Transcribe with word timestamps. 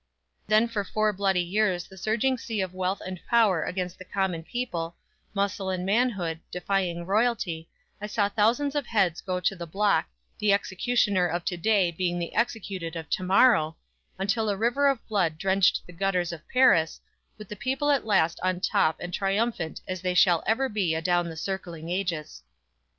Then 0.47 0.67
for 0.67 0.83
four 0.83 1.13
bloody 1.13 1.43
years 1.43 1.83
the 1.83 1.95
surging 1.95 2.35
sea 2.35 2.59
of 2.59 2.73
wealth 2.73 3.03
and 3.05 3.19
power 3.29 3.63
against 3.63 3.99
the 3.99 4.03
common 4.03 4.41
people, 4.41 4.95
muscle 5.35 5.69
and 5.69 5.85
manhood, 5.85 6.39
defying 6.49 7.05
royalty, 7.05 7.69
I 8.01 8.07
saw 8.07 8.27
thousands 8.27 8.73
of 8.73 8.87
heads 8.87 9.21
go 9.21 9.39
to 9.41 9.55
the 9.55 9.67
block, 9.67 10.09
the 10.39 10.53
executioner 10.53 11.27
of 11.27 11.45
to 11.45 11.55
day 11.55 11.91
being 11.91 12.17
the 12.17 12.33
executed 12.33 12.95
of 12.95 13.11
to 13.11 13.21
morrow, 13.23 13.77
until 14.17 14.49
a 14.49 14.57
river 14.57 14.87
of 14.87 15.07
blood 15.07 15.37
drenched 15.37 15.85
the 15.85 15.93
gutters 15.93 16.31
of 16.33 16.47
Paris, 16.49 16.99
with 17.37 17.47
the 17.47 17.55
people 17.55 17.91
at 17.91 18.03
last 18.03 18.39
on 18.41 18.59
top 18.59 18.99
and 18.99 19.13
triumphant 19.13 19.81
as 19.87 20.01
they 20.01 20.15
shall 20.15 20.43
ever 20.47 20.67
be 20.67 20.95
adown 20.95 21.29
the 21.29 21.37
circling 21.37 21.89
ages! 21.89 22.41